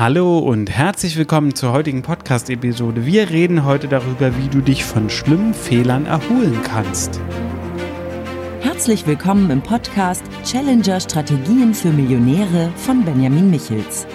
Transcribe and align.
Hallo 0.00 0.38
und 0.38 0.70
herzlich 0.70 1.18
willkommen 1.18 1.54
zur 1.54 1.72
heutigen 1.72 2.00
Podcast-Episode. 2.00 3.04
Wir 3.04 3.28
reden 3.28 3.66
heute 3.66 3.86
darüber, 3.86 4.34
wie 4.38 4.48
du 4.48 4.62
dich 4.62 4.82
von 4.82 5.10
schlimmen 5.10 5.52
Fehlern 5.52 6.06
erholen 6.06 6.58
kannst. 6.64 7.20
Herzlich 8.62 9.06
willkommen 9.06 9.50
im 9.50 9.60
Podcast 9.60 10.22
Challenger 10.42 11.00
Strategien 11.00 11.74
für 11.74 11.90
Millionäre 11.90 12.72
von 12.76 13.04
Benjamin 13.04 13.50
Michels. 13.50 14.06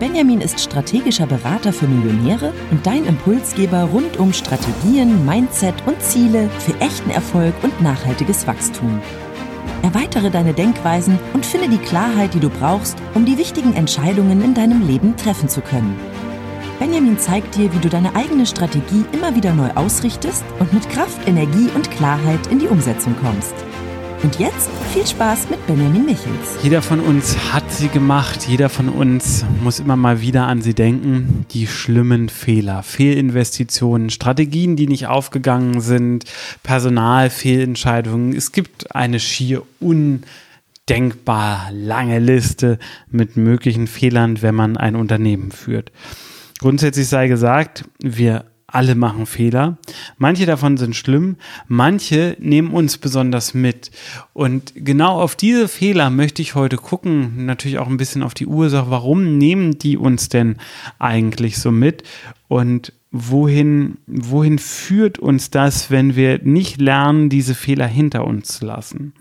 Benjamin 0.00 0.40
ist 0.40 0.58
strategischer 0.58 1.28
Berater 1.28 1.72
für 1.72 1.86
Millionäre 1.86 2.52
und 2.72 2.84
dein 2.84 3.04
Impulsgeber 3.04 3.84
rund 3.84 4.16
um 4.16 4.32
Strategien, 4.32 5.24
Mindset 5.24 5.76
und 5.86 6.02
Ziele 6.02 6.50
für 6.58 6.74
echten 6.80 7.10
Erfolg 7.10 7.54
und 7.62 7.80
nachhaltiges 7.80 8.48
Wachstum. 8.48 9.00
Erweitere 9.84 10.30
deine 10.30 10.54
Denkweisen 10.54 11.18
und 11.34 11.44
finde 11.44 11.68
die 11.68 11.76
Klarheit, 11.76 12.32
die 12.32 12.40
du 12.40 12.48
brauchst, 12.48 12.96
um 13.12 13.26
die 13.26 13.36
wichtigen 13.36 13.74
Entscheidungen 13.74 14.42
in 14.42 14.54
deinem 14.54 14.86
Leben 14.86 15.14
treffen 15.18 15.50
zu 15.50 15.60
können. 15.60 15.94
Benjamin 16.78 17.18
zeigt 17.18 17.54
dir, 17.54 17.70
wie 17.70 17.78
du 17.80 17.90
deine 17.90 18.16
eigene 18.16 18.46
Strategie 18.46 19.04
immer 19.12 19.36
wieder 19.36 19.52
neu 19.52 19.68
ausrichtest 19.74 20.42
und 20.58 20.72
mit 20.72 20.88
Kraft, 20.88 21.28
Energie 21.28 21.68
und 21.74 21.90
Klarheit 21.90 22.46
in 22.46 22.60
die 22.60 22.66
Umsetzung 22.66 23.14
kommst. 23.20 23.52
Und 24.24 24.38
jetzt 24.38 24.70
viel 24.94 25.06
Spaß 25.06 25.50
mit 25.50 25.66
Benjamin 25.66 26.06
Michels. 26.06 26.56
Jeder 26.62 26.80
von 26.80 27.00
uns 27.00 27.36
hat 27.52 27.70
sie 27.70 27.88
gemacht, 27.88 28.48
jeder 28.48 28.70
von 28.70 28.88
uns 28.88 29.44
muss 29.62 29.80
immer 29.80 29.96
mal 29.96 30.22
wieder 30.22 30.46
an 30.46 30.62
sie 30.62 30.72
denken. 30.72 31.44
Die 31.50 31.66
schlimmen 31.66 32.30
Fehler, 32.30 32.82
Fehlinvestitionen, 32.82 34.08
Strategien, 34.08 34.76
die 34.76 34.86
nicht 34.86 35.08
aufgegangen 35.08 35.82
sind, 35.82 36.24
Personalfehlentscheidungen. 36.62 38.34
Es 38.34 38.52
gibt 38.52 38.96
eine 38.96 39.20
schier 39.20 39.62
undenkbar 39.78 41.68
lange 41.70 42.18
Liste 42.18 42.78
mit 43.10 43.36
möglichen 43.36 43.86
Fehlern, 43.86 44.40
wenn 44.40 44.54
man 44.54 44.78
ein 44.78 44.96
Unternehmen 44.96 45.52
führt. 45.52 45.92
Grundsätzlich 46.60 47.08
sei 47.08 47.28
gesagt, 47.28 47.84
wir 47.98 48.46
alle 48.74 48.94
machen 48.94 49.26
Fehler. 49.26 49.78
Manche 50.18 50.46
davon 50.46 50.76
sind 50.76 50.96
schlimm, 50.96 51.36
manche 51.68 52.36
nehmen 52.40 52.72
uns 52.72 52.98
besonders 52.98 53.54
mit. 53.54 53.90
Und 54.32 54.72
genau 54.74 55.20
auf 55.20 55.36
diese 55.36 55.68
Fehler 55.68 56.10
möchte 56.10 56.42
ich 56.42 56.54
heute 56.54 56.76
gucken, 56.76 57.46
natürlich 57.46 57.78
auch 57.78 57.88
ein 57.88 57.96
bisschen 57.96 58.22
auf 58.22 58.34
die 58.34 58.46
Ursache, 58.46 58.90
warum 58.90 59.38
nehmen 59.38 59.78
die 59.78 59.96
uns 59.96 60.28
denn 60.28 60.56
eigentlich 60.98 61.58
so 61.58 61.70
mit 61.70 62.02
und 62.48 62.92
wohin, 63.12 63.98
wohin 64.06 64.58
führt 64.58 65.18
uns 65.20 65.50
das, 65.50 65.90
wenn 65.90 66.16
wir 66.16 66.40
nicht 66.42 66.80
lernen, 66.80 67.28
diese 67.28 67.54
Fehler 67.54 67.86
hinter 67.86 68.26
uns 68.26 68.48
zu 68.48 68.66
lassen. 68.66 69.12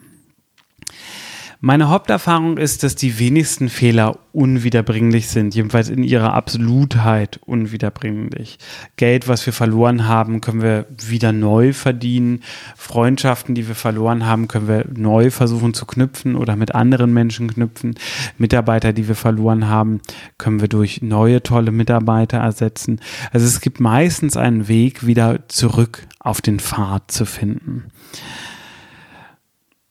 Meine 1.66 1.88
Haupterfahrung 1.88 2.58
ist, 2.58 2.84
dass 2.84 2.94
die 2.94 3.20
wenigsten 3.20 3.70
Fehler 3.70 4.20
unwiederbringlich 4.34 5.30
sind, 5.30 5.56
jedenfalls 5.56 5.88
in 5.88 6.04
ihrer 6.04 6.34
Absolutheit 6.34 7.40
unwiederbringlich. 7.46 8.58
Geld, 8.98 9.30
was 9.30 9.46
wir 9.46 9.54
verloren 9.54 10.06
haben, 10.06 10.42
können 10.42 10.62
wir 10.62 10.88
wieder 11.08 11.32
neu 11.32 11.72
verdienen. 11.72 12.44
Freundschaften, 12.76 13.56
die 13.56 13.66
wir 13.70 13.76
verloren 13.76 14.26
haben, 14.26 14.50
können 14.50 14.68
wir 14.68 14.84
neu 14.94 15.32
versuchen 15.32 15.74
zu 15.74 15.86
knüpfen 15.86 16.36
oder 16.36 16.58
mit 16.58 16.76
anderen 16.76 17.14
Menschen 17.14 17.48
knüpfen. 17.48 17.96
Mitarbeiter, 18.38 18.92
die 18.92 19.08
wir 19.08 19.16
verloren 19.16 19.70
haben, 19.70 20.02
können 20.38 20.60
wir 20.60 20.68
durch 20.68 21.02
neue 21.02 21.44
tolle 21.44 21.72
Mitarbeiter 21.72 22.40
ersetzen. 22.40 23.00
Also 23.32 23.46
es 23.46 23.62
gibt 23.62 23.80
meistens 23.80 24.36
einen 24.36 24.68
Weg, 24.68 25.08
wieder 25.08 25.48
zurück 25.48 26.08
auf 26.20 26.42
den 26.42 26.60
Pfad 26.60 27.10
zu 27.10 27.26
finden. 27.26 27.86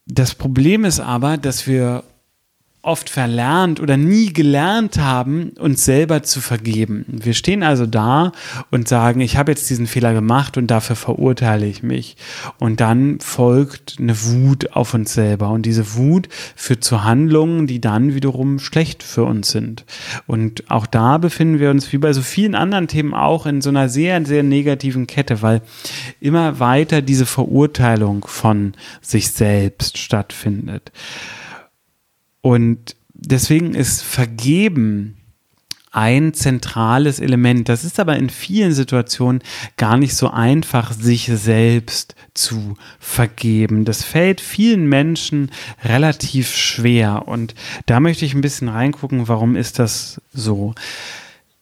Das 0.06 0.34
Problem 0.34 0.84
ist 0.84 1.00
aber, 1.00 1.36
dass 1.36 1.67
wir 1.67 2.05
oft 2.83 3.08
verlernt 3.08 3.78
oder 3.78 3.97
nie 3.97 4.33
gelernt 4.33 4.98
haben, 4.98 5.50
uns 5.61 5.84
selber 5.84 6.25
zu 6.25 6.41
vergeben. 6.41 7.05
Wir 7.08 7.33
stehen 7.33 7.62
also 7.62 7.86
da 7.86 8.33
und 8.72 8.88
sagen, 8.88 9.20
ich 9.20 9.36
habe 9.36 9.52
jetzt 9.52 9.70
diesen 9.70 9.86
Fehler 9.86 10.12
gemacht 10.14 10.56
und 10.56 10.66
dafür 10.66 10.97
verurteile 10.97 11.66
ich 11.66 11.84
mich. 11.84 12.16
Und 12.58 12.80
dann 12.80 13.20
folgt 13.20 13.98
eine 14.00 14.20
Wut 14.25 14.72
auf 14.72 14.94
uns 14.94 15.15
selber. 15.15 15.50
Und 15.50 15.65
diese 15.65 15.94
Wut 15.94 16.28
führt 16.56 16.82
zu 16.82 17.04
Handlungen, 17.04 17.69
die 17.69 17.81
dann 17.81 18.16
wiederum 18.16 18.59
schlecht 18.59 19.04
für 19.04 19.22
uns 19.22 19.53
sind. 19.53 19.84
Und 20.26 20.69
auch 20.69 20.87
da 20.87 21.19
befinden 21.19 21.60
wir 21.60 21.70
uns, 21.70 21.93
wie 21.93 21.99
bei 21.99 22.12
so 22.12 22.20
vielen 22.20 22.56
anderen 22.56 22.88
Themen, 22.88 23.14
auch 23.14 23.47
in 23.47 23.60
so 23.60 23.70
einer 23.70 23.88
sehr, 23.88 24.26
sehr 24.26 24.43
negativen 24.43 25.06
Kette, 25.06 25.41
weil 25.41 25.62
immer 26.19 26.59
weiter 26.59 27.00
diese 27.00 27.26
Verurteilung 27.26 28.25
von 28.26 28.75
sich 29.00 29.31
selbst 29.31 29.99
stattfindet. 29.99 30.91
Und 32.42 32.97
deswegen 33.14 33.75
ist 33.75 34.03
Vergeben 34.03 35.16
ein 35.92 36.32
zentrales 36.32 37.20
Element. 37.20 37.69
Das 37.69 37.84
ist 37.84 38.00
aber 38.00 38.16
in 38.16 38.30
vielen 38.30 38.72
Situationen 38.72 39.42
gar 39.76 39.98
nicht 39.98 40.16
so 40.16 40.30
einfach, 40.30 40.91
sich 40.92 41.26
selbst 41.26 42.14
zu 42.32 42.76
vergeben. 42.98 43.84
Das 43.84 44.02
fällt 44.02 44.41
vielen 44.41 44.88
Menschen 44.88 45.50
relativ 45.84 46.54
schwer. 46.54 47.28
Und 47.28 47.54
da 47.84 48.00
möchte 48.00 48.25
ich 48.25 48.34
ein 48.34 48.41
bisschen 48.41 48.70
reingucken, 48.70 49.28
warum 49.28 49.54
ist 49.54 49.78
das 49.78 50.20
so? 50.32 50.75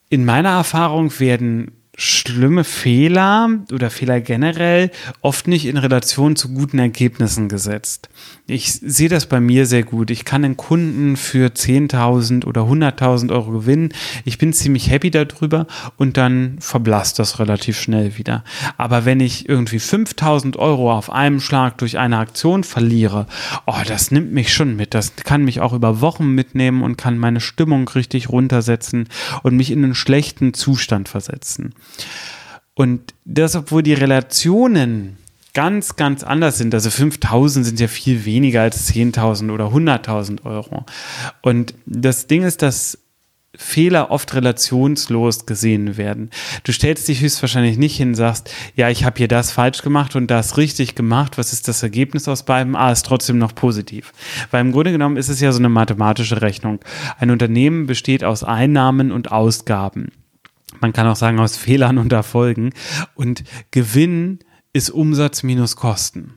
In 0.08 0.24
meiner 0.24 0.50
Erfahrung 0.50 1.19
werden 1.19 1.72
schlimme 2.00 2.65
Fehler 2.65 3.50
oder 3.72 3.91
Fehler 3.91 4.22
generell 4.22 4.91
oft 5.21 5.47
nicht 5.47 5.66
in 5.66 5.77
Relation 5.77 6.34
zu 6.34 6.49
guten 6.55 6.78
Ergebnissen 6.78 7.50
gesetzt. 7.50 8.09
Ich 8.47 8.72
sehe 8.72 9.11
das 9.11 9.27
bei 9.27 9.38
mir 9.38 9.66
sehr 9.66 9.83
gut. 9.83 10.11
Ich 10.11 10.25
kann 10.25 10.44
einen 10.44 10.56
Kunden 10.56 11.16
für 11.16 11.49
10.000 11.49 12.47
oder 12.47 12.62
100.000 12.62 13.31
Euro 13.31 13.50
gewinnen. 13.50 13.91
Ich 14.25 14.38
bin 14.38 14.55
ziemlich 14.55 14.91
happy 14.91 15.11
darüber 15.11 15.66
und 15.99 16.16
dann 16.16 16.56
verblasst 16.59 17.19
das 17.19 17.38
relativ 17.38 17.78
schnell 17.78 18.17
wieder. 18.17 18.44
Aber 18.78 19.05
wenn 19.05 19.21
ich 19.21 19.49
irgendwie 19.49 19.78
5.000 19.78 20.56
Euro 20.56 20.93
auf 20.93 21.11
einem 21.11 21.41
Schlag 21.41 21.77
durch 21.78 21.99
eine 21.99 22.17
Aktion 22.17 22.65
verliere, 22.65 23.27
oh, 23.67 23.75
das 23.87 24.11
nimmt 24.11 24.32
mich 24.32 24.55
schon 24.55 24.75
mit. 24.75 24.94
Das 24.94 25.17
kann 25.17 25.44
mich 25.44 25.61
auch 25.61 25.75
über 25.75 26.00
Wochen 26.00 26.34
mitnehmen 26.34 26.82
und 26.82 26.97
kann 26.97 27.19
meine 27.19 27.41
Stimmung 27.41 27.87
richtig 27.88 28.31
runtersetzen 28.31 29.09
und 29.43 29.55
mich 29.55 29.71
in 29.71 29.84
einen 29.84 29.94
schlechten 29.94 30.55
Zustand 30.55 31.11
versetzen. 31.11 31.75
Und 32.74 33.14
das, 33.24 33.56
obwohl 33.56 33.82
die 33.82 33.94
Relationen 33.94 35.18
ganz, 35.52 35.96
ganz 35.96 36.22
anders 36.22 36.58
sind. 36.58 36.74
Also 36.74 36.90
5000 36.90 37.66
sind 37.66 37.80
ja 37.80 37.88
viel 37.88 38.24
weniger 38.24 38.62
als 38.62 38.92
10.000 38.92 39.52
oder 39.52 39.66
100.000 39.66 40.44
Euro. 40.44 40.84
Und 41.42 41.74
das 41.86 42.26
Ding 42.26 42.42
ist, 42.42 42.62
dass 42.62 42.98
Fehler 43.56 44.12
oft 44.12 44.32
relationslos 44.34 45.44
gesehen 45.44 45.96
werden. 45.96 46.30
Du 46.62 46.72
stellst 46.72 47.08
dich 47.08 47.20
höchstwahrscheinlich 47.20 47.78
nicht 47.78 47.96
hin 47.96 48.10
und 48.10 48.14
sagst, 48.14 48.54
ja, 48.76 48.88
ich 48.90 49.04
habe 49.04 49.18
hier 49.18 49.26
das 49.26 49.50
falsch 49.50 49.82
gemacht 49.82 50.14
und 50.14 50.28
das 50.30 50.56
richtig 50.56 50.94
gemacht. 50.94 51.36
Was 51.36 51.52
ist 51.52 51.66
das 51.66 51.82
Ergebnis 51.82 52.28
aus 52.28 52.44
beidem? 52.44 52.76
Ah, 52.76 52.92
ist 52.92 53.06
trotzdem 53.06 53.38
noch 53.38 53.54
positiv. 53.54 54.12
Weil 54.52 54.60
im 54.60 54.70
Grunde 54.70 54.92
genommen 54.92 55.16
ist 55.16 55.28
es 55.28 55.40
ja 55.40 55.50
so 55.50 55.58
eine 55.58 55.68
mathematische 55.68 56.40
Rechnung. 56.40 56.78
Ein 57.18 57.30
Unternehmen 57.30 57.86
besteht 57.86 58.22
aus 58.22 58.44
Einnahmen 58.44 59.10
und 59.10 59.32
Ausgaben. 59.32 60.12
Man 60.81 60.92
kann 60.92 61.06
auch 61.06 61.16
sagen 61.16 61.41
aus 61.41 61.56
Fehlern 61.56 61.98
und 61.98 62.12
Erfolgen. 62.12 62.72
Und 63.14 63.44
Gewinn 63.70 64.38
ist 64.72 64.91
Umsatz 64.91 65.42
minus 65.42 65.76
Kosten. 65.76 66.34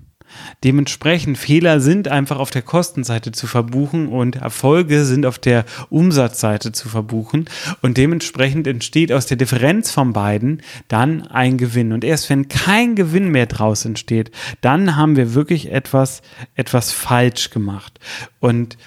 Dementsprechend 0.64 1.38
Fehler 1.38 1.80
sind 1.80 2.08
einfach 2.08 2.38
auf 2.38 2.50
der 2.50 2.62
Kostenseite 2.62 3.32
zu 3.32 3.48
verbuchen 3.48 4.08
und 4.08 4.38
Erfolge 4.38 5.06
sind 5.06 5.26
auf 5.26 5.38
der 5.38 5.66
Umsatzseite 5.90 6.72
zu 6.72 6.90
verbuchen 6.90 7.46
und 7.82 7.98
dementsprechend 7.98 8.68
entsteht 8.68 9.12
aus 9.12 9.26
der 9.26 9.38
Differenz 9.38 9.92
von 9.92 10.14
beiden 10.14 10.62
dann 10.88 11.22
ein 11.28 11.58
Gewinn 11.58 11.94
und 11.94 12.04
erst 12.04 12.30
wenn 12.30 12.48
kein 12.48 12.96
Gewinn 12.96 13.30
mehr 13.30 13.46
draus 13.46 13.86
entsteht, 13.86 14.32
dann 14.62 14.96
haben 14.96 15.16
wir 15.16 15.34
wirklich 15.34 15.72
etwas 15.72 16.22
etwas 16.56 16.92
falsch 16.92 17.50
gemacht 17.50 18.00
und 18.40 18.78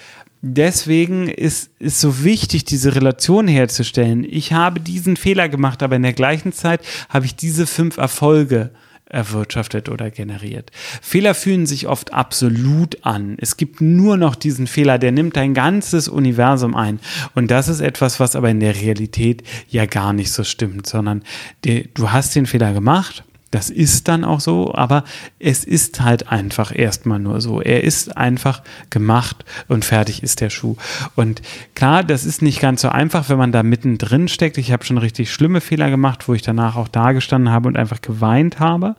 deswegen 0.41 1.27
ist 1.27 1.71
es 1.79 2.01
so 2.01 2.23
wichtig, 2.23 2.65
diese 2.65 2.95
Relation 2.95 3.47
herzustellen. 3.47 4.25
Ich 4.29 4.53
habe 4.53 4.79
diesen 4.79 5.17
Fehler 5.17 5.49
gemacht, 5.49 5.83
aber 5.83 5.95
in 5.95 6.03
der 6.03 6.13
gleichen 6.13 6.53
Zeit 6.53 6.81
habe 7.09 7.25
ich 7.25 7.35
diese 7.35 7.67
fünf 7.67 7.97
Erfolge 7.97 8.71
erwirtschaftet 9.09 9.89
oder 9.89 10.11
generiert. 10.11 10.71
Fehler 11.01 11.33
fühlen 11.33 11.65
sich 11.65 11.87
oft 11.87 12.13
absolut 12.13 13.05
an. 13.05 13.37
Es 13.39 13.57
gibt 13.57 13.79
nur 13.79 14.17
noch 14.17 14.35
diesen 14.35 14.67
Fehler, 14.67 14.99
der 14.99 15.11
nimmt 15.11 15.37
dein 15.37 15.53
ganzes 15.53 16.09
Universum 16.09 16.75
ein. 16.75 16.99
Und 17.33 17.49
das 17.49 17.69
ist 17.69 17.79
etwas, 17.79 18.19
was 18.19 18.35
aber 18.35 18.49
in 18.49 18.59
der 18.59 18.75
Realität 18.75 19.43
ja 19.69 19.85
gar 19.85 20.13
nicht 20.13 20.31
so 20.31 20.43
stimmt, 20.43 20.87
sondern 20.87 21.23
du 21.63 22.11
hast 22.11 22.35
den 22.35 22.45
Fehler 22.45 22.73
gemacht 22.73 23.23
das 23.51 23.69
ist 23.69 24.07
dann 24.07 24.23
auch 24.23 24.39
so, 24.39 24.73
aber 24.73 25.03
es 25.39 25.63
ist 25.63 26.01
halt 26.01 26.29
einfach 26.29 26.77
erstmal 26.77 27.19
nur 27.19 27.39
so. 27.39 27.61
Er 27.61 27.83
ist 27.83 28.17
einfach 28.17 28.61
gemacht 28.89 29.45
und 29.67 29.85
fertig 29.85 30.21
ist 30.23 30.41
der 30.41 30.49
Schuh. 30.49 30.75
Und 31.15 31.41
klar, 31.73 32.03
das 32.03 32.25
ist 32.25 32.41
nicht 32.41 32.59
ganz 32.59 32.81
so 32.81 32.89
einfach, 32.89 33.29
wenn 33.29 33.37
man 33.37 33.51
da 33.51 33.63
mittendrin 33.63 34.27
steckt. 34.27 34.57
Ich 34.57 34.71
habe 34.71 34.85
schon 34.85 34.97
richtig 34.97 35.31
schlimme 35.31 35.61
Fehler 35.61 35.89
gemacht, 35.89 36.27
wo 36.27 36.33
ich 36.33 36.41
danach 36.41 36.75
auch 36.75 36.87
da 36.87 37.13
gestanden 37.13 37.53
habe 37.53 37.67
und 37.67 37.77
einfach 37.77 38.01
geweint 38.01 38.59
habe. 38.59 38.95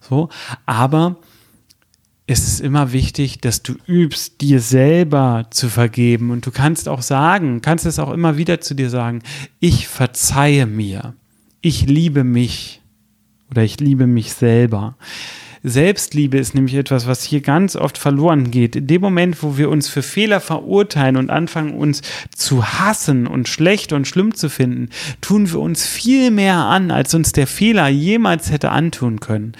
So, 0.00 0.30
aber 0.64 1.16
ist 2.26 2.46
es 2.46 2.60
immer 2.60 2.92
wichtig, 2.92 3.40
dass 3.40 3.62
du 3.62 3.74
übst, 3.86 4.40
dir 4.40 4.60
selber 4.60 5.48
zu 5.50 5.68
vergeben. 5.68 6.30
Und 6.30 6.46
du 6.46 6.52
kannst 6.52 6.88
auch 6.88 7.02
sagen, 7.02 7.60
kannst 7.60 7.86
es 7.86 7.98
auch 7.98 8.12
immer 8.12 8.36
wieder 8.36 8.60
zu 8.60 8.74
dir 8.74 8.88
sagen, 8.88 9.22
ich 9.58 9.88
verzeihe 9.88 10.66
mir, 10.66 11.14
ich 11.60 11.86
liebe 11.86 12.22
mich 12.22 12.80
oder 13.50 13.62
ich 13.62 13.80
liebe 13.80 14.06
mich 14.06 14.32
selber. 14.32 14.94
Selbstliebe 15.62 16.38
ist 16.38 16.54
nämlich 16.54 16.74
etwas, 16.74 17.06
was 17.06 17.22
hier 17.22 17.42
ganz 17.42 17.76
oft 17.76 17.98
verloren 17.98 18.50
geht. 18.50 18.76
In 18.76 18.86
dem 18.86 19.02
Moment, 19.02 19.42
wo 19.42 19.58
wir 19.58 19.68
uns 19.68 19.88
für 19.88 20.02
Fehler 20.02 20.40
verurteilen 20.40 21.16
und 21.16 21.28
anfangen, 21.28 21.74
uns 21.74 22.00
zu 22.34 22.64
hassen 22.64 23.26
und 23.26 23.48
schlecht 23.48 23.92
und 23.92 24.08
schlimm 24.08 24.34
zu 24.34 24.48
finden, 24.48 24.88
tun 25.20 25.50
wir 25.50 25.60
uns 25.60 25.86
viel 25.86 26.30
mehr 26.30 26.56
an, 26.56 26.90
als 26.90 27.12
uns 27.12 27.32
der 27.32 27.46
Fehler 27.46 27.88
jemals 27.88 28.50
hätte 28.50 28.70
antun 28.70 29.20
können. 29.20 29.52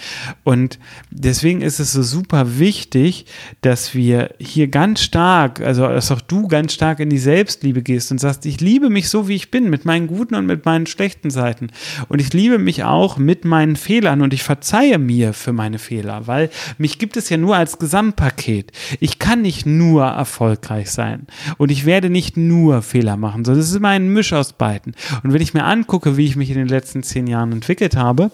Und 0.43 0.79
deswegen 1.11 1.61
ist 1.61 1.81
es 1.81 1.93
so 1.93 2.03
super 2.03 2.59
wichtig, 2.59 3.27
dass 3.61 3.95
wir 3.95 4.35
hier 4.39 4.69
ganz 4.69 5.03
stark, 5.03 5.61
also 5.61 5.87
dass 5.87 6.11
auch 6.11 6.23
du 6.23 6.49
ganz 6.49 6.73
stark 6.73 7.01
in 7.01 7.11
die 7.11 7.19
Selbstliebe 7.19 7.83
gehst 7.83 8.11
und 8.11 8.19
sagst, 8.19 8.47
ich 8.47 8.61
liebe 8.61 8.89
mich 8.89 9.11
so, 9.11 9.29
wie 9.29 9.35
ich 9.35 9.51
bin, 9.51 9.69
mit 9.69 9.85
meinen 9.85 10.07
guten 10.07 10.35
und 10.35 10.47
mit 10.47 10.65
meinen 10.65 10.87
schlechten 10.87 11.29
Seiten. 11.31 11.69
Und 12.09 12.21
ich 12.21 12.33
liebe 12.33 12.59
mich 12.59 12.85
auch 12.85 13.19
mit 13.19 13.45
meinen 13.45 13.77
Fehlern 13.77 14.23
und 14.23 14.33
ich 14.33 14.43
verzeihe 14.43 14.99
mir 14.99 15.35
für 15.35 15.53
meine 15.53 15.79
Fehler. 15.79 15.90
Fehler, 15.91 16.29
weil 16.29 16.51
mich 16.79 17.01
gibt 17.01 17.17
es 17.17 17.29
ja 17.31 17.37
nur 17.37 17.57
als 17.57 17.81
Gesamtpaket. 17.81 18.71
Ich 19.01 19.19
kann 19.19 19.43
nicht 19.43 19.67
nur 19.67 20.05
erfolgreich 20.05 20.89
sein 20.89 21.27
und 21.59 21.73
ich 21.73 21.85
werde 21.85 22.11
nicht 22.11 22.37
nur 22.37 22.83
Fehler 22.83 23.17
machen, 23.17 23.45
sondern 23.45 23.61
es 23.61 23.71
ist 23.71 23.75
immer 23.75 23.89
ein 23.89 24.13
Misch 24.13 24.33
aus 24.33 24.53
beiden. 24.53 24.95
Und 25.25 25.33
wenn 25.33 25.43
ich 25.43 25.53
mir 25.53 25.65
angucke, 25.65 26.17
wie 26.17 26.27
ich 26.27 26.37
mich 26.37 26.49
in 26.49 26.59
den 26.59 26.69
letzten 26.69 27.03
zehn 27.03 27.27
Jahren 27.27 27.51
entwickelt 27.51 27.97
habe, 27.97 28.31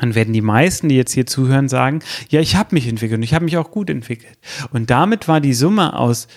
dann 0.00 0.14
werden 0.14 0.32
die 0.32 0.40
meisten, 0.40 0.88
die 0.88 0.96
jetzt 0.96 1.12
hier 1.12 1.26
zuhören, 1.26 1.68
sagen, 1.68 2.00
ja, 2.30 2.40
ich 2.40 2.56
habe 2.56 2.74
mich 2.74 2.88
entwickelt 2.88 3.18
und 3.18 3.24
ich 3.24 3.34
habe 3.34 3.44
mich 3.44 3.58
auch 3.58 3.70
gut 3.70 3.90
entwickelt. 3.90 4.38
Und 4.72 4.88
damit 4.88 5.28
war 5.28 5.42
die 5.42 5.52
Summe 5.52 5.98
aus 5.98 6.28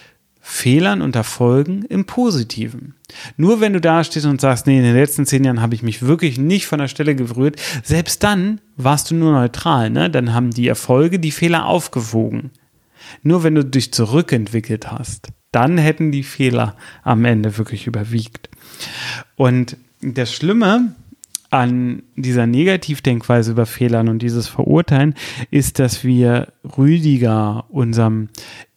Fehlern 0.45 1.01
und 1.01 1.15
Erfolgen 1.15 1.85
im 1.85 2.03
Positiven. 2.03 2.95
Nur 3.37 3.61
wenn 3.61 3.71
du 3.71 3.79
da 3.79 4.03
stehst 4.03 4.25
und 4.25 4.41
sagst, 4.41 4.67
nee, 4.67 4.77
in 4.77 4.83
den 4.83 4.93
letzten 4.93 5.25
zehn 5.25 5.45
Jahren 5.45 5.61
habe 5.61 5.73
ich 5.73 5.83
mich 5.83 6.01
wirklich 6.01 6.37
nicht 6.37 6.67
von 6.67 6.79
der 6.79 6.89
Stelle 6.89 7.15
gerührt, 7.15 7.55
selbst 7.81 8.23
dann 8.23 8.59
warst 8.75 9.09
du 9.09 9.15
nur 9.15 9.31
neutral, 9.31 9.89
ne? 9.89 10.09
Dann 10.09 10.33
haben 10.33 10.51
die 10.51 10.67
Erfolge 10.67 11.17
die 11.17 11.31
Fehler 11.31 11.65
aufgewogen. 11.65 12.51
Nur 13.21 13.43
wenn 13.43 13.55
du 13.55 13.63
dich 13.63 13.93
zurückentwickelt 13.93 14.91
hast, 14.91 15.29
dann 15.53 15.77
hätten 15.77 16.11
die 16.11 16.23
Fehler 16.23 16.75
am 17.03 17.23
Ende 17.23 17.57
wirklich 17.57 17.87
überwiegt. 17.87 18.49
Und 19.37 19.77
das 20.01 20.33
Schlimme 20.33 20.93
an 21.53 22.01
dieser 22.15 22.47
Negativdenkweise 22.47 23.51
über 23.51 23.67
Fehlern 23.67 24.09
und 24.09 24.23
dieses 24.23 24.47
Verurteilen 24.47 25.13
ist, 25.51 25.77
dass 25.77 26.03
wir 26.03 26.47
Rüdiger, 26.77 27.65
unserem 27.69 28.29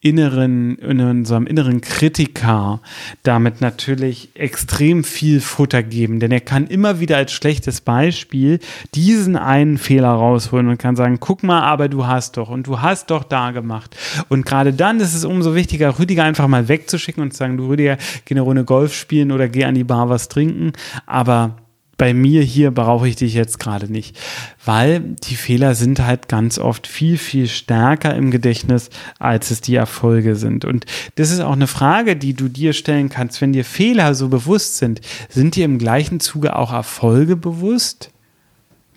inneren, 0.02 0.76
in 0.76 1.00
unserem 1.00 1.46
inneren 1.46 1.80
Kritiker 1.80 2.82
damit 3.22 3.62
natürlich 3.62 4.28
extrem 4.34 5.04
viel 5.04 5.40
Futter 5.40 5.82
geben, 5.82 6.20
denn 6.20 6.30
er 6.30 6.42
kann 6.42 6.66
immer 6.66 7.00
wieder 7.00 7.16
als 7.16 7.32
schlechtes 7.32 7.80
Beispiel 7.80 8.60
diesen 8.94 9.36
einen 9.36 9.78
Fehler 9.78 10.10
rausholen 10.10 10.68
und 10.68 10.78
kann 10.78 10.96
sagen, 10.96 11.16
guck 11.18 11.42
mal, 11.42 11.62
aber 11.62 11.88
du 11.88 12.06
hast 12.06 12.36
doch 12.36 12.50
und 12.50 12.66
du 12.66 12.82
hast 12.82 13.10
doch 13.10 13.24
da 13.24 13.52
gemacht. 13.52 13.96
Und 14.28 14.44
gerade 14.44 14.74
dann 14.74 15.00
ist 15.00 15.14
es 15.14 15.24
umso 15.24 15.54
wichtiger, 15.54 15.98
Rüdiger 15.98 16.24
einfach 16.24 16.46
mal 16.46 16.68
wegzuschicken 16.68 17.22
und 17.22 17.32
zu 17.32 17.38
sagen, 17.38 17.56
du 17.56 17.68
Rüdiger, 17.68 17.96
geh 18.26 18.34
eine 18.34 18.42
Runde 18.42 18.64
Golf 18.64 18.92
spielen 18.92 19.32
oder 19.32 19.48
geh 19.48 19.64
an 19.64 19.74
die 19.74 19.84
Bar 19.84 20.10
was 20.10 20.28
trinken, 20.28 20.72
aber 21.06 21.56
bei 21.98 22.12
mir 22.12 22.42
hier 22.42 22.70
brauche 22.70 23.08
ich 23.08 23.16
dich 23.16 23.34
jetzt 23.34 23.58
gerade 23.58 23.90
nicht, 23.90 24.18
weil 24.64 25.00
die 25.00 25.36
Fehler 25.36 25.74
sind 25.74 26.00
halt 26.00 26.28
ganz 26.28 26.58
oft 26.58 26.86
viel, 26.86 27.16
viel 27.16 27.48
stärker 27.48 28.14
im 28.14 28.30
Gedächtnis, 28.30 28.90
als 29.18 29.50
es 29.50 29.60
die 29.62 29.76
Erfolge 29.76 30.36
sind. 30.36 30.64
Und 30.64 30.84
das 31.14 31.30
ist 31.30 31.40
auch 31.40 31.52
eine 31.52 31.66
Frage, 31.66 32.16
die 32.16 32.34
du 32.34 32.48
dir 32.48 32.72
stellen 32.72 33.08
kannst, 33.08 33.40
wenn 33.40 33.52
dir 33.52 33.64
Fehler 33.64 34.14
so 34.14 34.28
bewusst 34.28 34.76
sind, 34.76 35.00
sind 35.28 35.56
dir 35.56 35.64
im 35.64 35.78
gleichen 35.78 36.20
Zuge 36.20 36.56
auch 36.56 36.72
Erfolge 36.72 37.36
bewusst? 37.36 38.10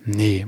Nee, 0.06 0.48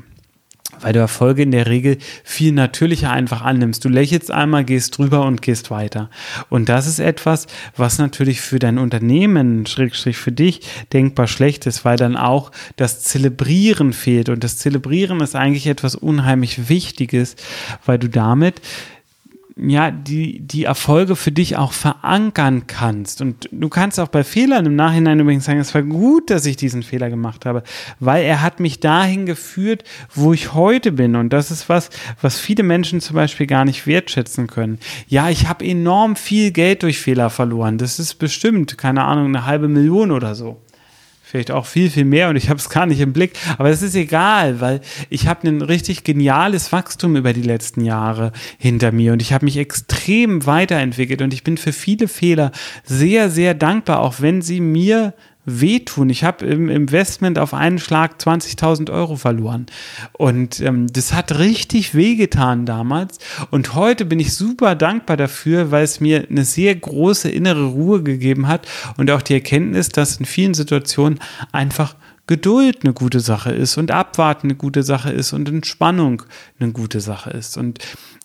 weil 0.81 0.93
du 0.93 0.99
Erfolge 0.99 1.43
in 1.43 1.51
der 1.51 1.67
Regel 1.67 1.97
viel 2.23 2.51
natürlicher 2.51 3.11
einfach 3.11 3.41
annimmst. 3.41 3.83
Du 3.85 3.89
lächelst 3.89 4.31
einmal, 4.31 4.63
gehst 4.63 4.97
drüber 4.97 5.25
und 5.25 5.41
gehst 5.41 5.71
weiter. 5.71 6.09
Und 6.49 6.69
das 6.69 6.87
ist 6.87 6.99
etwas, 6.99 7.47
was 7.75 7.97
natürlich 7.97 8.41
für 8.41 8.59
dein 8.59 8.77
Unternehmen, 8.77 9.65
Schrägstrich 9.65 10.17
für 10.17 10.31
dich, 10.31 10.61
denkbar 10.93 11.27
schlecht 11.27 11.65
ist, 11.65 11.85
weil 11.85 11.97
dann 11.97 12.17
auch 12.17 12.51
das 12.75 13.01
Zelebrieren 13.01 13.93
fehlt. 13.93 14.29
Und 14.29 14.43
das 14.43 14.57
Zelebrieren 14.57 15.21
ist 15.21 15.35
eigentlich 15.35 15.67
etwas 15.67 15.95
unheimlich 15.95 16.69
Wichtiges, 16.69 17.35
weil 17.85 17.99
du 17.99 18.09
damit 18.09 18.61
ja, 19.63 19.91
die, 19.91 20.39
die 20.39 20.63
Erfolge 20.63 21.15
für 21.15 21.31
dich 21.31 21.55
auch 21.55 21.71
verankern 21.71 22.65
kannst. 22.65 23.21
Und 23.21 23.47
du 23.51 23.69
kannst 23.69 23.99
auch 23.99 24.07
bei 24.07 24.23
Fehlern 24.23 24.65
im 24.65 24.75
Nachhinein 24.75 25.19
übrigens 25.19 25.45
sagen, 25.45 25.59
es 25.59 25.75
war 25.75 25.83
gut, 25.83 26.31
dass 26.31 26.45
ich 26.47 26.57
diesen 26.57 26.81
Fehler 26.81 27.09
gemacht 27.09 27.45
habe, 27.45 27.61
weil 27.99 28.23
er 28.23 28.41
hat 28.41 28.59
mich 28.59 28.79
dahin 28.79 29.27
geführt, 29.27 29.83
wo 30.13 30.33
ich 30.33 30.53
heute 30.53 30.91
bin. 30.91 31.15
Und 31.15 31.31
das 31.31 31.51
ist 31.51 31.69
was, 31.69 31.91
was 32.21 32.39
viele 32.39 32.63
Menschen 32.63 33.01
zum 33.01 33.15
Beispiel 33.15 33.45
gar 33.45 33.65
nicht 33.65 33.85
wertschätzen 33.85 34.47
können. 34.47 34.79
Ja, 35.07 35.29
ich 35.29 35.47
habe 35.47 35.63
enorm 35.63 36.15
viel 36.15 36.51
Geld 36.51 36.81
durch 36.81 36.99
Fehler 36.99 37.29
verloren. 37.29 37.77
Das 37.77 37.99
ist 37.99 38.15
bestimmt, 38.15 38.77
keine 38.79 39.03
Ahnung, 39.03 39.27
eine 39.27 39.45
halbe 39.45 39.67
Million 39.67 40.11
oder 40.11 40.33
so 40.33 40.59
vielleicht 41.31 41.51
auch 41.51 41.65
viel, 41.65 41.89
viel 41.89 42.03
mehr 42.03 42.27
und 42.27 42.35
ich 42.35 42.49
habe 42.49 42.59
es 42.59 42.69
gar 42.69 42.85
nicht 42.85 42.99
im 42.99 43.13
Blick. 43.13 43.31
Aber 43.57 43.69
es 43.69 43.81
ist 43.81 43.95
egal, 43.95 44.59
weil 44.59 44.81
ich 45.09 45.27
habe 45.27 45.47
ein 45.47 45.61
richtig 45.61 46.03
geniales 46.03 46.73
Wachstum 46.73 47.15
über 47.15 47.31
die 47.31 47.41
letzten 47.41 47.85
Jahre 47.85 48.33
hinter 48.57 48.91
mir 48.91 49.13
und 49.13 49.21
ich 49.21 49.31
habe 49.31 49.45
mich 49.45 49.55
extrem 49.55 50.45
weiterentwickelt 50.45 51.21
und 51.21 51.33
ich 51.33 51.45
bin 51.45 51.55
für 51.55 51.71
viele 51.71 52.09
Fehler 52.09 52.51
sehr, 52.83 53.29
sehr 53.29 53.53
dankbar, 53.53 54.01
auch 54.01 54.15
wenn 54.19 54.41
sie 54.41 54.59
mir 54.59 55.13
wehtun. 55.45 56.09
Ich 56.09 56.23
habe 56.23 56.45
im 56.45 56.69
Investment 56.69 57.39
auf 57.39 57.53
einen 57.53 57.79
Schlag 57.79 58.19
20.000 58.19 58.91
Euro 58.91 59.15
verloren. 59.15 59.65
Und 60.13 60.59
ähm, 60.59 60.87
das 60.91 61.13
hat 61.13 61.39
richtig 61.39 61.95
wehgetan 61.95 62.65
damals. 62.65 63.17
Und 63.49 63.73
heute 63.73 64.05
bin 64.05 64.19
ich 64.19 64.35
super 64.35 64.75
dankbar 64.75 65.17
dafür, 65.17 65.71
weil 65.71 65.83
es 65.83 65.99
mir 65.99 66.27
eine 66.29 66.45
sehr 66.45 66.75
große 66.75 67.29
innere 67.29 67.65
Ruhe 67.65 68.03
gegeben 68.03 68.47
hat 68.47 68.67
und 68.97 69.09
auch 69.09 69.21
die 69.21 69.33
Erkenntnis, 69.33 69.89
dass 69.89 70.17
in 70.17 70.25
vielen 70.25 70.53
Situationen 70.53 71.19
einfach 71.51 71.95
Geduld 72.31 72.85
eine 72.85 72.93
gute 72.93 73.19
Sache 73.19 73.51
ist 73.51 73.77
und 73.77 73.91
Abwarten 73.91 74.47
eine 74.47 74.55
gute 74.55 74.83
Sache 74.83 75.11
ist 75.11 75.33
und 75.33 75.49
Entspannung 75.49 76.23
eine 76.61 76.71
gute 76.71 77.01
Sache 77.01 77.29
ist. 77.29 77.57
Und 77.57 77.79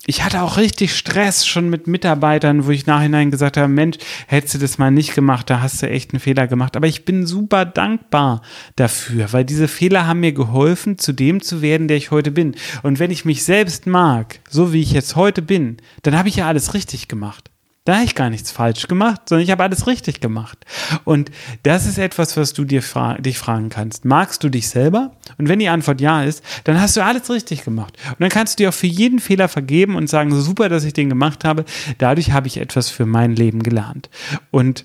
ich 0.05 0.23
hatte 0.23 0.43
auch 0.43 0.55
richtig 0.55 0.95
Stress 0.95 1.45
schon 1.45 1.69
mit 1.69 1.87
Mitarbeitern, 1.87 2.65
wo 2.65 2.71
ich 2.71 2.85
nachhinein 2.85 3.31
gesagt 3.31 3.57
habe, 3.57 3.67
Mensch, 3.67 3.97
hättest 4.27 4.53
du 4.53 4.59
das 4.59 4.77
mal 4.77 4.91
nicht 4.91 5.13
gemacht, 5.13 5.49
da 5.49 5.59
hast 5.59 5.81
du 5.81 5.89
echt 5.89 6.13
einen 6.13 6.21
Fehler 6.21 6.47
gemacht. 6.47 6.77
Aber 6.77 6.87
ich 6.87 7.03
bin 7.03 7.25
super 7.25 7.65
dankbar 7.65 8.43
dafür, 8.77 9.33
weil 9.33 9.43
diese 9.43 9.67
Fehler 9.67 10.07
haben 10.07 10.21
mir 10.21 10.31
geholfen, 10.31 10.97
zu 10.97 11.11
dem 11.11 11.41
zu 11.41 11.61
werden, 11.61 11.89
der 11.89 11.97
ich 11.97 12.09
heute 12.09 12.31
bin. 12.31 12.55
Und 12.83 12.99
wenn 12.99 13.11
ich 13.11 13.25
mich 13.25 13.43
selbst 13.43 13.87
mag, 13.87 14.39
so 14.49 14.71
wie 14.71 14.81
ich 14.81 14.93
jetzt 14.93 15.17
heute 15.17 15.41
bin, 15.41 15.75
dann 16.03 16.17
habe 16.17 16.29
ich 16.29 16.37
ja 16.37 16.47
alles 16.47 16.73
richtig 16.73 17.09
gemacht. 17.09 17.51
Da 17.87 17.95
habe 17.95 18.03
ich 18.03 18.15
gar 18.15 18.29
nichts 18.29 18.51
falsch 18.51 18.89
gemacht, 18.89 19.21
sondern 19.29 19.45
ich 19.45 19.49
habe 19.49 19.63
alles 19.63 19.87
richtig 19.87 20.19
gemacht. 20.19 20.65
Und 21.05 21.31
das 21.63 21.85
ist 21.85 21.97
etwas, 21.97 22.35
was 22.35 22.51
du 22.51 22.65
dir 22.65 22.83
fra 22.83 23.13
dich 23.13 23.37
fragen 23.37 23.69
kannst. 23.69 24.03
Magst 24.03 24.43
du 24.43 24.49
dich 24.49 24.67
selber? 24.67 25.13
Und 25.37 25.47
wenn 25.47 25.59
die 25.59 25.69
Antwort 25.69 26.01
ja 26.01 26.21
ist, 26.21 26.43
dann 26.65 26.81
hast 26.81 26.97
du 26.97 27.01
alles 27.01 27.29
richtig 27.29 27.63
gemacht. 27.63 27.97
Und 28.09 28.19
dann 28.19 28.27
kannst 28.27 28.59
du 28.59 28.63
dir 28.63 28.69
auch 28.69 28.73
für 28.73 28.87
jeden 28.87 29.19
Fehler 29.19 29.47
vergeben 29.47 29.95
und 29.95 30.09
sagen, 30.09 30.35
super, 30.35 30.67
dass 30.67 30.83
ich 30.83 30.91
den 30.91 31.07
gemacht 31.07 31.45
habe. 31.45 31.63
Dadurch 31.97 32.33
habe 32.33 32.47
ich 32.47 32.57
etwas 32.57 32.89
für 32.89 33.05
mein 33.05 33.37
Leben 33.37 33.63
gelernt. 33.63 34.09
Und 34.51 34.83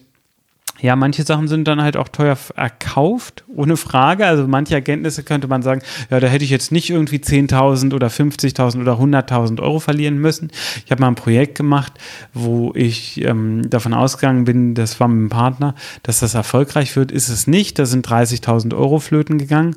ja, 0.83 0.97
manche 0.97 1.23
Sachen 1.23 1.47
sind 1.47 1.69
dann 1.69 1.81
halt 1.81 1.97
auch 1.97 2.09
teuer 2.09 2.37
erkauft, 2.57 3.45
ohne 3.47 3.77
Frage. 3.77 4.27
Also 4.27 4.49
manche 4.49 4.75
Erkenntnisse 4.75 5.23
könnte 5.23 5.47
man 5.47 5.63
sagen, 5.63 5.81
ja, 6.11 6.19
da 6.19 6.27
hätte 6.27 6.45
ich 6.45 6.51
jetzt 6.51 6.73
nicht 6.73 6.91
irgendwie 6.91 7.19
10.000 7.19 7.95
oder 7.95 8.09
50.000 8.09 8.81
oder 8.81 8.95
100.000 8.95 9.63
Euro 9.63 9.79
verlieren 9.79 10.19
müssen. 10.19 10.51
Ich 10.85 10.91
habe 10.91 11.01
mal 11.01 11.07
ein 11.07 11.15
Projekt 11.15 11.57
gemacht, 11.57 11.93
wo 12.35 12.73
ich 12.75 13.23
ähm, 13.23 13.71
davon 13.71 13.95
ausgegangen 13.95 14.45
bin, 14.45 14.75
das 14.75 14.99
war 14.99 15.07
mit 15.07 15.19
einem 15.19 15.29
Partner, 15.29 15.77
dass 16.03 16.19
das 16.19 16.35
erfolgreich 16.35 16.97
wird. 16.97 17.13
Ist 17.13 17.29
es 17.29 17.47
nicht. 17.47 17.79
Da 17.79 17.87
sind 17.87 18.09
30.000 18.09 18.77
Euro 18.77 18.99
flöten 18.99 19.39
gegangen. 19.39 19.77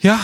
Ja, 0.00 0.18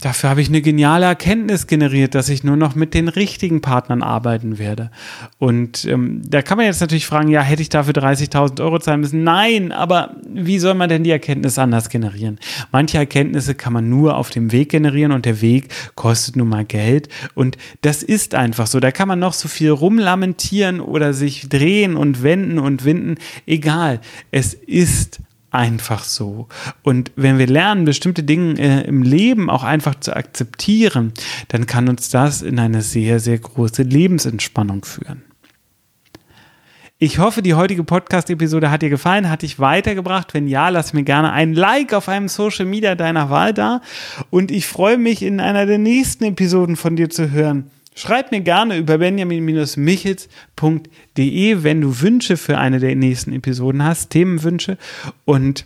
Dafür 0.00 0.30
habe 0.30 0.40
ich 0.40 0.48
eine 0.48 0.62
geniale 0.62 1.06
Erkenntnis 1.06 1.66
generiert, 1.66 2.14
dass 2.14 2.28
ich 2.28 2.44
nur 2.44 2.56
noch 2.56 2.74
mit 2.74 2.94
den 2.94 3.08
richtigen 3.08 3.60
Partnern 3.60 4.02
arbeiten 4.02 4.58
werde. 4.58 4.90
Und 5.38 5.84
ähm, 5.84 6.22
da 6.24 6.42
kann 6.42 6.56
man 6.56 6.66
jetzt 6.66 6.80
natürlich 6.80 7.06
fragen, 7.06 7.28
ja, 7.28 7.42
hätte 7.42 7.62
ich 7.62 7.68
dafür 7.68 7.94
30.000 7.94 8.62
Euro 8.62 8.78
zahlen 8.78 9.00
müssen? 9.00 9.24
Nein, 9.24 9.72
aber 9.72 10.16
wie 10.28 10.58
soll 10.58 10.74
man 10.74 10.88
denn 10.88 11.04
die 11.04 11.10
Erkenntnis 11.10 11.58
anders 11.58 11.88
generieren? 11.88 12.38
Manche 12.70 12.98
Erkenntnisse 12.98 13.54
kann 13.54 13.72
man 13.72 13.88
nur 13.88 14.16
auf 14.16 14.30
dem 14.30 14.52
Weg 14.52 14.70
generieren 14.70 15.12
und 15.12 15.24
der 15.24 15.40
Weg 15.40 15.68
kostet 15.94 16.36
nun 16.36 16.48
mal 16.48 16.64
Geld. 16.64 17.08
Und 17.34 17.56
das 17.82 18.02
ist 18.02 18.34
einfach 18.34 18.66
so. 18.66 18.80
Da 18.80 18.90
kann 18.90 19.08
man 19.08 19.18
noch 19.18 19.32
so 19.32 19.48
viel 19.48 19.70
rumlamentieren 19.70 20.80
oder 20.80 21.12
sich 21.12 21.48
drehen 21.48 21.96
und 21.96 22.22
wenden 22.22 22.58
und 22.58 22.84
winden. 22.84 23.16
Egal. 23.46 24.00
Es 24.30 24.54
ist 24.54 25.20
einfach 25.50 26.04
so. 26.04 26.48
Und 26.82 27.10
wenn 27.16 27.38
wir 27.38 27.46
lernen, 27.46 27.84
bestimmte 27.84 28.22
Dinge 28.22 28.58
äh, 28.58 28.86
im 28.86 29.02
Leben 29.02 29.50
auch 29.50 29.64
einfach 29.64 29.94
zu 30.00 30.14
akzeptieren, 30.14 31.12
dann 31.48 31.66
kann 31.66 31.88
uns 31.88 32.10
das 32.10 32.42
in 32.42 32.58
eine 32.58 32.82
sehr, 32.82 33.20
sehr 33.20 33.38
große 33.38 33.82
Lebensentspannung 33.82 34.84
führen. 34.84 35.22
Ich 37.00 37.20
hoffe, 37.20 37.42
die 37.42 37.54
heutige 37.54 37.84
Podcast-Episode 37.84 38.72
hat 38.72 38.82
dir 38.82 38.90
gefallen, 38.90 39.30
hat 39.30 39.42
dich 39.42 39.60
weitergebracht. 39.60 40.34
Wenn 40.34 40.48
ja, 40.48 40.68
lass 40.68 40.92
mir 40.92 41.04
gerne 41.04 41.30
ein 41.30 41.54
Like 41.54 41.94
auf 41.94 42.08
einem 42.08 42.26
Social 42.26 42.66
Media 42.66 42.96
deiner 42.96 43.30
Wahl 43.30 43.54
da. 43.54 43.82
Und 44.30 44.50
ich 44.50 44.66
freue 44.66 44.98
mich, 44.98 45.22
in 45.22 45.38
einer 45.38 45.64
der 45.64 45.78
nächsten 45.78 46.24
Episoden 46.24 46.74
von 46.74 46.96
dir 46.96 47.08
zu 47.08 47.30
hören. 47.30 47.70
Schreib 47.94 48.30
mir 48.30 48.40
gerne 48.40 48.76
über 48.76 48.98
benjamin-michels.de, 48.98 51.62
wenn 51.62 51.80
du 51.80 52.00
Wünsche 52.00 52.36
für 52.36 52.58
eine 52.58 52.78
der 52.78 52.94
nächsten 52.94 53.32
Episoden 53.32 53.82
hast, 53.84 54.10
Themenwünsche. 54.10 54.76
Und 55.24 55.64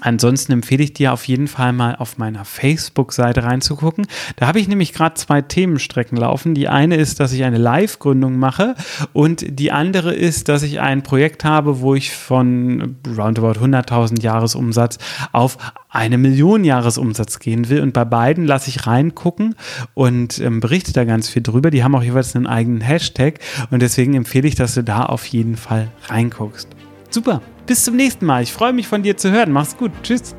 Ansonsten 0.00 0.52
empfehle 0.52 0.82
ich 0.82 0.94
dir 0.94 1.12
auf 1.12 1.28
jeden 1.28 1.46
Fall 1.46 1.72
mal 1.72 1.94
auf 1.94 2.18
meiner 2.18 2.44
Facebook-Seite 2.44 3.44
reinzugucken. 3.44 4.06
Da 4.34 4.48
habe 4.48 4.58
ich 4.58 4.66
nämlich 4.66 4.92
gerade 4.92 5.14
zwei 5.14 5.42
Themenstrecken 5.42 6.18
laufen. 6.18 6.54
Die 6.54 6.66
eine 6.66 6.96
ist, 6.96 7.20
dass 7.20 7.32
ich 7.32 7.44
eine 7.44 7.58
Live-Gründung 7.58 8.36
mache 8.36 8.74
und 9.12 9.44
die 9.46 9.70
andere 9.70 10.12
ist, 10.12 10.48
dass 10.48 10.64
ich 10.64 10.80
ein 10.80 11.02
Projekt 11.04 11.44
habe, 11.44 11.80
wo 11.80 11.94
ich 11.94 12.10
von 12.10 12.96
roundabout 13.16 13.60
100.000 13.60 14.22
Jahresumsatz 14.22 14.98
auf 15.30 15.56
eine 15.88 16.18
Million 16.18 16.64
Jahresumsatz 16.64 17.38
gehen 17.38 17.68
will. 17.68 17.80
Und 17.80 17.92
bei 17.92 18.04
beiden 18.04 18.44
lasse 18.44 18.70
ich 18.70 18.86
reingucken 18.88 19.54
und 19.94 20.40
ähm, 20.40 20.58
berichte 20.58 20.92
da 20.92 21.04
ganz 21.04 21.28
viel 21.28 21.42
drüber. 21.42 21.70
Die 21.70 21.84
haben 21.84 21.94
auch 21.94 22.02
jeweils 22.02 22.34
einen 22.34 22.48
eigenen 22.48 22.80
Hashtag 22.80 23.38
und 23.70 23.80
deswegen 23.82 24.14
empfehle 24.14 24.48
ich, 24.48 24.56
dass 24.56 24.74
du 24.74 24.82
da 24.82 25.04
auf 25.04 25.26
jeden 25.26 25.56
Fall 25.56 25.88
reinguckst. 26.08 26.66
Super. 27.10 27.42
Bis 27.66 27.84
zum 27.84 27.96
nächsten 27.96 28.26
Mal. 28.26 28.42
Ich 28.42 28.52
freue 28.52 28.72
mich 28.72 28.88
von 28.88 29.02
dir 29.02 29.16
zu 29.16 29.30
hören. 29.30 29.52
Mach's 29.52 29.76
gut. 29.76 29.92
Tschüss. 30.02 30.34